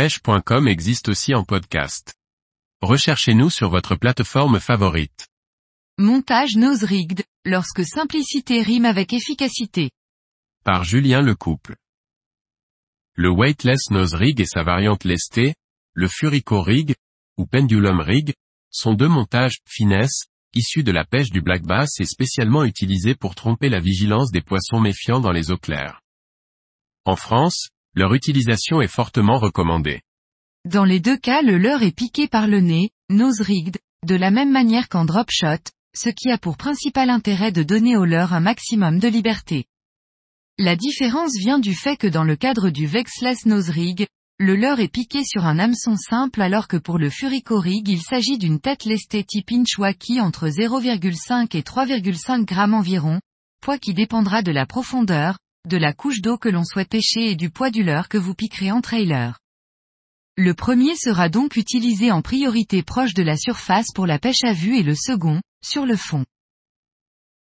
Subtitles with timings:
[0.00, 2.14] pêche.com existe aussi en podcast.
[2.80, 5.28] Recherchez-nous sur votre plateforme favorite.
[5.98, 9.90] Montage nose rigged, lorsque simplicité rime avec efficacité.
[10.64, 11.76] Par Julien Lecouple.
[13.14, 15.54] Le weightless nose rig et sa variante lestée,
[15.92, 16.94] le Furico rig,
[17.36, 18.32] ou pendulum rig,
[18.70, 23.34] sont deux montages, finesse, issus de la pêche du black bass et spécialement utilisés pour
[23.34, 26.00] tromper la vigilance des poissons méfiants dans les eaux claires.
[27.04, 30.00] En France, leur utilisation est fortement recommandée.
[30.64, 34.30] Dans les deux cas le leurre est piqué par le nez, nose rigged, de la
[34.30, 38.32] même manière qu'en drop shot, ce qui a pour principal intérêt de donner au leurre
[38.32, 39.64] un maximum de liberté.
[40.58, 44.06] La différence vient du fait que dans le cadre du Vexless Nose Rig,
[44.38, 48.00] le leurre est piqué sur un hameçon simple alors que pour le Furico Rig il
[48.00, 53.20] s'agit d'une tête lestée type Inchwaki entre 0,5 et 3,5 grammes environ,
[53.60, 57.36] poids qui dépendra de la profondeur, de la couche d'eau que l'on souhaite pêcher et
[57.36, 59.38] du poids du leurre que vous piquerez en trailer.
[60.36, 64.52] Le premier sera donc utilisé en priorité proche de la surface pour la pêche à
[64.52, 66.24] vue et le second, sur le fond.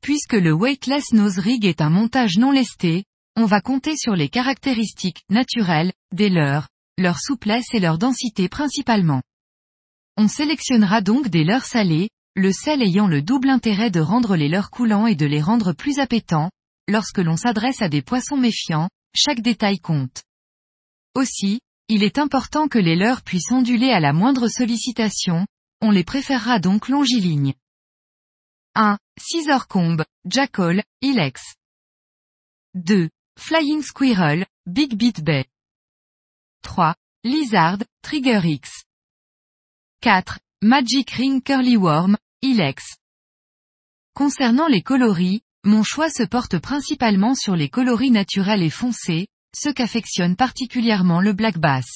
[0.00, 3.04] Puisque le weightless nose rig est un montage non lesté,
[3.36, 9.22] on va compter sur les caractéristiques naturelles des leurres, leur souplesse et leur densité principalement.
[10.16, 14.48] On sélectionnera donc des leurres salés, le sel ayant le double intérêt de rendre les
[14.48, 16.50] leurres coulants et de les rendre plus appétants,
[16.88, 20.22] lorsque l'on s'adresse à des poissons méfiants, chaque détail compte.
[21.14, 25.46] Aussi, il est important que les leurres puissent onduler à la moindre sollicitation,
[25.80, 27.54] on les préférera donc longilignes.
[28.74, 28.98] 1.
[29.18, 31.54] Scissorcombe, Jackal, Ilex.
[32.74, 33.08] 2.
[33.38, 35.44] Flying Squirrel, Big Beat Bay.
[36.62, 36.96] 3.
[37.22, 38.84] Lizard, Trigger X.
[40.00, 40.40] 4.
[40.62, 42.96] Magic Ring Curly Worm, Ilex.
[44.14, 49.70] Concernant les coloris, mon choix se porte principalement sur les coloris naturels et foncés, ce
[49.70, 51.86] qu'affectionne particulièrement le black bass.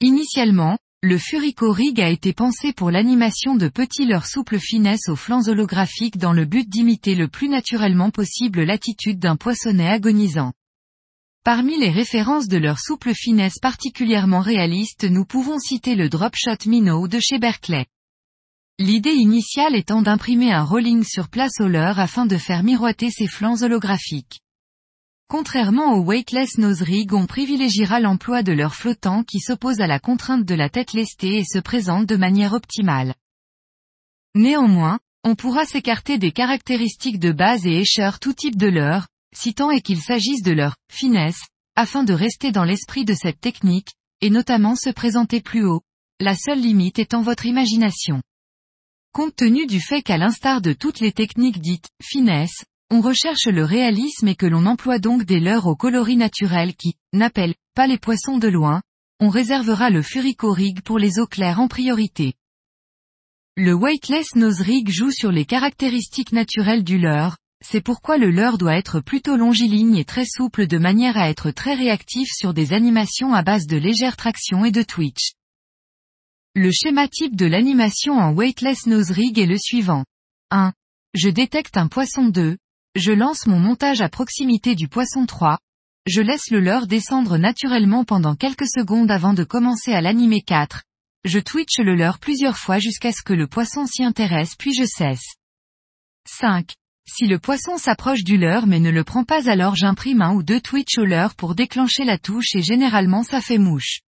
[0.00, 5.16] Initialement, le Furico Rig a été pensé pour l'animation de petits leurres souples finesse aux
[5.16, 10.52] flancs holographiques dans le but d'imiter le plus naturellement possible l'attitude d'un poissonnet agonisant.
[11.44, 17.08] Parmi les références de leur souple finesse particulièrement réalistes nous pouvons citer le Dropshot Minnow
[17.08, 17.86] de chez Berkeley.
[18.78, 23.26] L'idée initiale étant d'imprimer un rolling sur place au leurre afin de faire miroiter ses
[23.26, 24.40] flancs holographiques.
[25.28, 29.98] Contrairement au weightless nose rig on privilégiera l'emploi de leurre flottant qui s'oppose à la
[29.98, 33.14] contrainte de la tête lestée et se présente de manière optimale.
[34.34, 39.54] Néanmoins, on pourra s'écarter des caractéristiques de base et écheur tout type de leurre, si
[39.54, 41.46] tant est qu'il s'agisse de leur finesse,
[41.76, 45.82] afin de rester dans l'esprit de cette technique, et notamment se présenter plus haut,
[46.20, 48.22] la seule limite étant votre imagination.
[49.14, 53.62] Compte tenu du fait qu'à l'instar de toutes les techniques dites finesse, on recherche le
[53.62, 57.98] réalisme et que l'on emploie donc des leurres au coloris naturel qui n'appellent pas les
[57.98, 58.80] poissons de loin,
[59.20, 62.32] on réservera le Furico Rig pour les eaux claires en priorité.
[63.54, 68.56] Le weightless nose rig joue sur les caractéristiques naturelles du leurre, c'est pourquoi le leurre
[68.56, 72.72] doit être plutôt longiligne et très souple de manière à être très réactif sur des
[72.72, 75.32] animations à base de légère traction et de twitch.
[76.54, 80.04] Le schéma type de l'animation en weightless nose rig est le suivant.
[80.50, 80.74] 1.
[81.14, 82.58] Je détecte un poisson 2.
[82.94, 85.56] Je lance mon montage à proximité du poisson 3.
[86.06, 90.82] Je laisse le leurre descendre naturellement pendant quelques secondes avant de commencer à l'animer 4.
[91.24, 94.84] Je twitch le leurre plusieurs fois jusqu'à ce que le poisson s'y intéresse puis je
[94.84, 95.36] cesse.
[96.28, 96.70] 5.
[97.08, 100.42] Si le poisson s'approche du leurre mais ne le prend pas alors j'imprime un ou
[100.42, 104.00] deux twitch au leurre pour déclencher la touche et généralement ça fait mouche.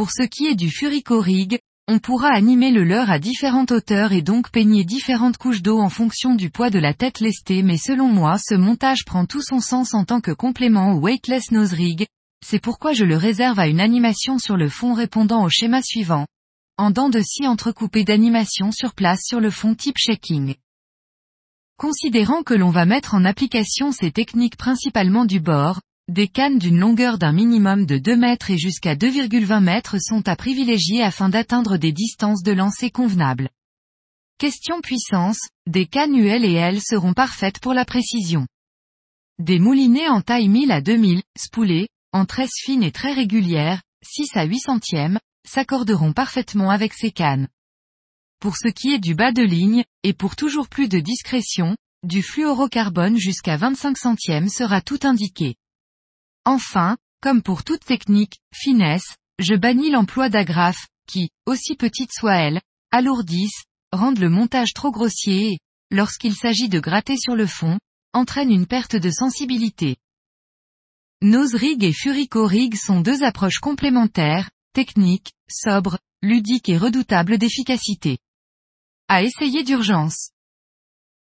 [0.00, 4.12] Pour ce qui est du Furico Rig, on pourra animer le leurre à différentes hauteurs
[4.12, 7.76] et donc peigner différentes couches d'eau en fonction du poids de la tête lestée mais
[7.76, 11.74] selon moi ce montage prend tout son sens en tant que complément au Weightless Nose
[11.74, 12.06] Rig,
[12.42, 16.26] c'est pourquoi je le réserve à une animation sur le fond répondant au schéma suivant.
[16.78, 20.54] En dents de scie entrecoupé d'animation sur place sur le fond type shaking.
[21.76, 25.78] Considérant que l'on va mettre en application ces techniques principalement du bord,
[26.10, 30.34] des cannes d'une longueur d'un minimum de 2 mètres et jusqu'à 2,20 mètres sont à
[30.34, 33.48] privilégier afin d'atteindre des distances de lancer convenables.
[34.36, 38.48] Question puissance, des cannes UL et L seront parfaites pour la précision.
[39.38, 44.30] Des moulinets en taille 1000 à 2000, spoulés, en tresse fine et très régulière, 6
[44.34, 47.46] à 8 centièmes, s'accorderont parfaitement avec ces cannes.
[48.40, 52.24] Pour ce qui est du bas de ligne, et pour toujours plus de discrétion, du
[52.24, 55.54] fluorocarbone jusqu'à 25 centièmes sera tout indiqué.
[56.44, 62.60] Enfin, comme pour toute technique, finesse, je bannis l'emploi d'agrafes, qui, aussi petites soient-elles,
[62.90, 65.58] alourdissent, rendent le montage trop grossier et,
[65.90, 67.78] lorsqu'il s'agit de gratter sur le fond,
[68.12, 69.96] entraînent une perte de sensibilité.
[71.22, 78.18] Nose Rig et Furico Rig sont deux approches complémentaires, techniques, sobres, ludiques et redoutables d'efficacité.
[79.08, 80.30] À essayer d'urgence.